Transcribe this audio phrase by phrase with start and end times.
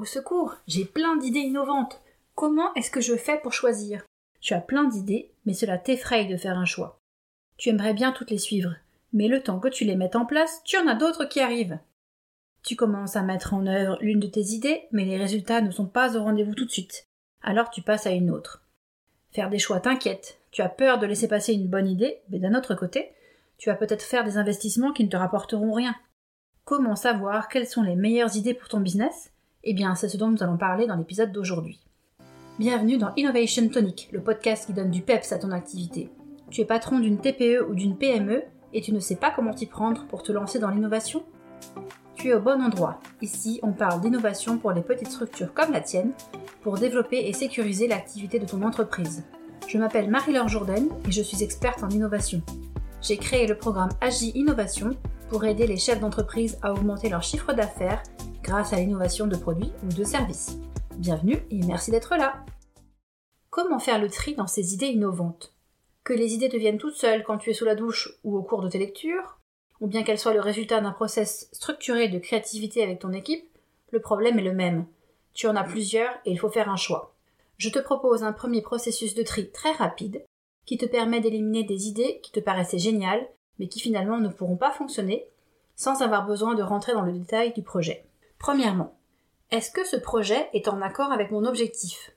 [0.00, 2.00] Au secours, j'ai plein d'idées innovantes.
[2.34, 4.02] Comment est-ce que je fais pour choisir?
[4.40, 6.98] Tu as plein d'idées, mais cela t'effraie de faire un choix.
[7.58, 8.74] Tu aimerais bien toutes les suivre,
[9.12, 11.78] mais le temps que tu les mettes en place, tu en as d'autres qui arrivent.
[12.62, 15.86] Tu commences à mettre en œuvre l'une de tes idées, mais les résultats ne sont
[15.86, 17.06] pas au rendez-vous tout de suite.
[17.42, 18.64] Alors tu passes à une autre.
[19.32, 20.40] Faire des choix t'inquiète.
[20.50, 23.12] Tu as peur de laisser passer une bonne idée, mais d'un autre côté,
[23.58, 25.94] tu vas peut-être faire des investissements qui ne te rapporteront rien.
[26.64, 29.30] Comment savoir quelles sont les meilleures idées pour ton business
[29.62, 31.80] Eh bien, c'est ce dont nous allons parler dans l'épisode d'aujourd'hui.
[32.58, 36.08] Bienvenue dans Innovation Tonic, le podcast qui donne du peps à ton activité.
[36.50, 39.66] Tu es patron d'une TPE ou d'une PME et tu ne sais pas comment t'y
[39.66, 41.24] prendre pour te lancer dans l'innovation?
[42.14, 43.00] Tu es au bon endroit.
[43.20, 46.12] Ici, on parle d'innovation pour les petites structures comme la tienne,
[46.62, 49.24] pour développer et sécuriser l'activité de ton entreprise.
[49.68, 52.40] Je m'appelle Marie-Laure Jourdain et je suis experte en innovation.
[53.02, 54.96] J'ai créé le programme Agi Innovation
[55.30, 58.02] pour aider les chefs d'entreprise à augmenter leur chiffre d'affaires
[58.42, 60.58] grâce à l'innovation de produits ou de services.
[60.96, 62.44] Bienvenue et merci d'être là.
[63.48, 65.54] Comment faire le tri dans ces idées innovantes?
[66.02, 68.42] Que les idées te viennent toutes seules quand tu es sous la douche ou au
[68.42, 69.38] cours de tes lectures,
[69.80, 73.48] ou bien qu'elles soient le résultat d'un process structuré de créativité avec ton équipe,
[73.92, 74.86] le problème est le même.
[75.32, 77.14] Tu en as plusieurs et il faut faire un choix.
[77.56, 80.24] Je te propose un premier processus de tri très rapide
[80.66, 83.28] qui te permet d'éliminer des idées qui te paraissaient géniales
[83.60, 85.28] mais qui finalement ne pourront pas fonctionner
[85.76, 88.04] sans avoir besoin de rentrer dans le détail du projet.
[88.38, 88.98] Premièrement,
[89.50, 92.12] est-ce que ce projet est en accord avec mon objectif?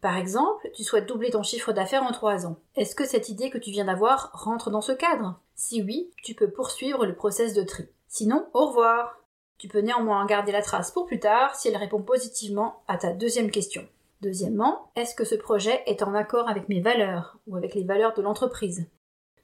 [0.00, 2.56] Par exemple, tu souhaites doubler ton chiffre d'affaires en trois ans.
[2.76, 5.40] Est-ce que cette idée que tu viens d'avoir rentre dans ce cadre?
[5.54, 7.88] Si oui, tu peux poursuivre le process de tri.
[8.06, 9.18] Sinon, au revoir
[9.56, 13.12] Tu peux néanmoins garder la trace pour plus tard si elle répond positivement à ta
[13.12, 13.88] deuxième question.
[14.20, 18.14] Deuxièmement, est-ce que ce projet est en accord avec mes valeurs ou avec les valeurs
[18.14, 18.86] de l'entreprise?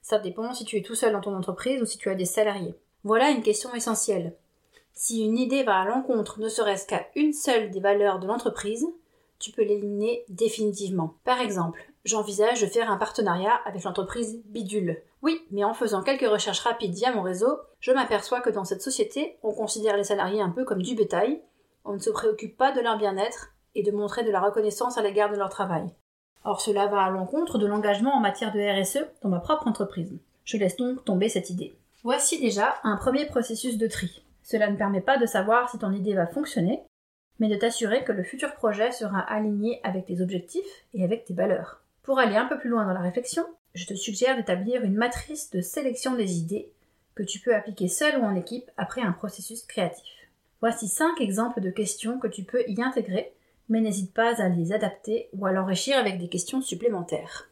[0.04, 2.26] Ça dépend si tu es tout seul dans ton entreprise ou si tu as des
[2.26, 2.74] salariés.
[3.04, 4.36] Voilà une question essentielle.
[4.92, 8.86] Si une idée va à l'encontre ne serait-ce qu'à une seule des valeurs de l'entreprise,
[9.38, 11.14] tu peux l'éliminer définitivement.
[11.24, 15.02] Par exemple, j'envisage de faire un partenariat avec l'entreprise Bidule.
[15.22, 18.82] Oui, mais en faisant quelques recherches rapides via mon réseau, je m'aperçois que dans cette
[18.82, 21.40] société, on considère les salariés un peu comme du bétail,
[21.86, 25.02] on ne se préoccupe pas de leur bien-être et de montrer de la reconnaissance à
[25.02, 25.94] l'égard de leur travail.
[26.44, 30.18] Or cela va à l'encontre de l'engagement en matière de RSE dans ma propre entreprise.
[30.44, 31.74] Je laisse donc tomber cette idée.
[32.02, 34.22] Voici déjà un premier processus de tri.
[34.42, 36.82] Cela ne permet pas de savoir si ton idée va fonctionner,
[37.38, 41.34] mais de t'assurer que le futur projet sera aligné avec tes objectifs et avec tes
[41.34, 41.80] valeurs.
[42.02, 45.50] Pour aller un peu plus loin dans la réflexion, je te suggère d'établir une matrice
[45.50, 46.70] de sélection des idées
[47.14, 50.28] que tu peux appliquer seul ou en équipe après un processus créatif.
[50.60, 53.33] Voici 5 exemples de questions que tu peux y intégrer
[53.68, 57.48] mais n'hésite pas à les adapter ou à l'enrichir avec des questions supplémentaires.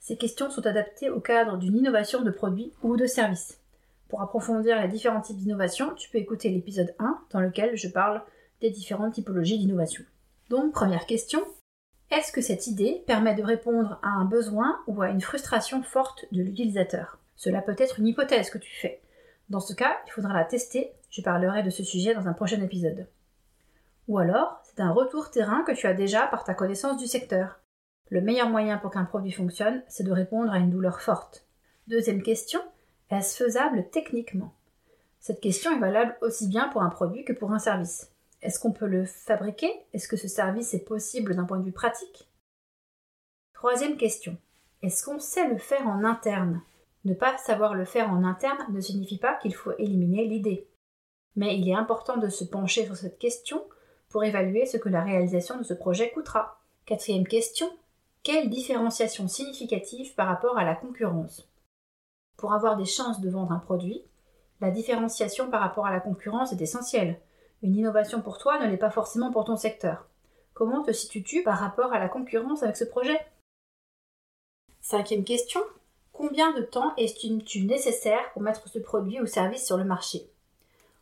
[0.00, 3.58] Ces questions sont adaptées au cadre d'une innovation de produit ou de service.
[4.08, 8.22] Pour approfondir les différents types d'innovation, tu peux écouter l'épisode 1 dans lequel je parle
[8.60, 10.04] des différentes typologies d'innovation.
[10.48, 11.40] Donc, première question,
[12.12, 16.24] est-ce que cette idée permet de répondre à un besoin ou à une frustration forte
[16.30, 17.18] de l'utilisateur?
[17.34, 19.00] Cela peut être une hypothèse que tu fais.
[19.50, 22.62] Dans ce cas, il faudra la tester, je parlerai de ce sujet dans un prochain
[22.62, 23.08] épisode.
[24.08, 27.60] Ou alors, c'est un retour terrain que tu as déjà par ta connaissance du secteur.
[28.08, 31.46] Le meilleur moyen pour qu'un produit fonctionne, c'est de répondre à une douleur forte.
[31.88, 32.60] Deuxième question,
[33.10, 34.54] est-ce faisable techniquement?
[35.18, 38.12] Cette question est valable aussi bien pour un produit que pour un service.
[38.42, 39.72] Est-ce qu'on peut le fabriquer?
[39.92, 42.28] Est-ce que ce service est possible d'un point de vue pratique?
[43.54, 44.36] Troisième question,
[44.82, 46.60] est-ce qu'on sait le faire en interne?
[47.04, 50.68] Ne pas savoir le faire en interne ne signifie pas qu'il faut éliminer l'idée.
[51.34, 53.64] Mais il est important de se pencher sur cette question
[54.16, 56.58] pour évaluer ce que la réalisation de ce projet coûtera.
[56.86, 57.70] Quatrième question,
[58.22, 61.46] quelle différenciation significative par rapport à la concurrence?
[62.38, 64.06] Pour avoir des chances de vendre un produit,
[64.62, 67.20] la différenciation par rapport à la concurrence est essentielle.
[67.62, 70.08] Une innovation pour toi ne l'est pas forcément pour ton secteur.
[70.54, 73.20] Comment te situes-tu par rapport à la concurrence avec ce projet?
[74.80, 75.60] Cinquième question,
[76.14, 80.30] combien de temps estimes-tu nécessaire pour mettre ce produit ou service sur le marché?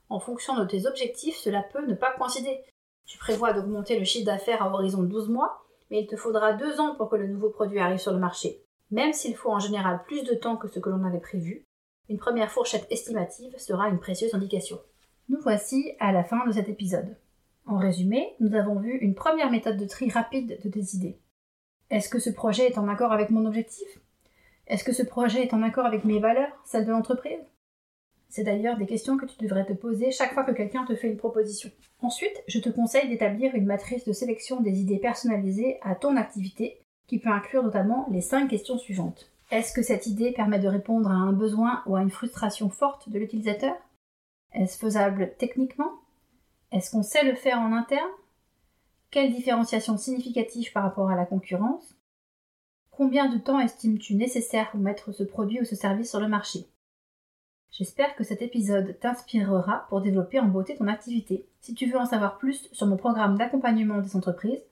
[0.08, 2.64] En fonction de tes objectifs, cela peut ne pas coïncider.
[3.06, 6.52] Tu prévois d'augmenter le chiffre d'affaires à horizon de 12 mois, mais il te faudra
[6.54, 8.62] deux ans pour que le nouveau produit arrive sur le marché.
[8.90, 11.64] Même s'il faut en général plus de temps que ce que l'on avait prévu,
[12.08, 14.78] une première fourchette estimative sera une précieuse indication.
[15.28, 17.16] Nous voici à la fin de cet épisode.
[17.66, 21.18] En résumé, nous avons vu une première méthode de tri rapide de tes idées.
[21.90, 24.00] Est-ce que ce projet est en accord avec mon objectif?
[24.66, 27.40] Est-ce que ce projet est en accord avec mes valeurs, celles de l'entreprise?
[28.34, 31.06] C'est d'ailleurs des questions que tu devrais te poser chaque fois que quelqu'un te fait
[31.06, 31.70] une proposition.
[32.00, 36.80] Ensuite, je te conseille d'établir une matrice de sélection des idées personnalisées à ton activité
[37.06, 39.30] qui peut inclure notamment les 5 questions suivantes.
[39.52, 43.08] Est-ce que cette idée permet de répondre à un besoin ou à une frustration forte
[43.08, 43.76] de l'utilisateur?
[44.52, 45.92] Est-ce faisable techniquement?
[46.72, 48.10] Est-ce qu'on sait le faire en interne?
[49.12, 51.94] Quelle différenciation significative par rapport à la concurrence?
[52.90, 56.66] Combien de temps estimes-tu nécessaire pour mettre ce produit ou ce service sur le marché?
[57.76, 61.44] J'espère que cet épisode t'inspirera pour développer en beauté ton activité.
[61.60, 64.62] Si tu veux en savoir plus sur mon programme d'accompagnement des entreprises,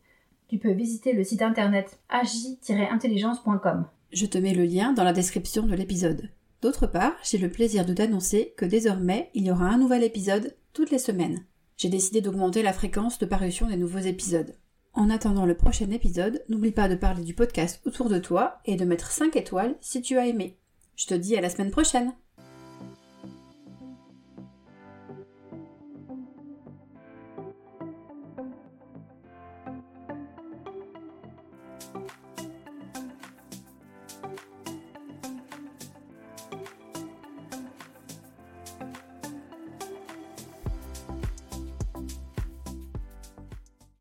[0.47, 3.87] tu peux visiter le site internet agi-intelligence.com.
[4.13, 6.31] Je te mets le lien dans la description de l'épisode.
[6.61, 10.55] D'autre part, j'ai le plaisir de t'annoncer que désormais, il y aura un nouvel épisode
[10.73, 11.45] toutes les semaines.
[11.77, 14.55] J'ai décidé d'augmenter la fréquence de parution des nouveaux épisodes.
[14.95, 18.77] En attendant le prochain épisode, n'oublie pas de parler du podcast autour de toi et
[18.77, 20.57] de mettre 5 étoiles si tu as aimé.
[20.95, 22.13] Je te dis à la semaine prochaine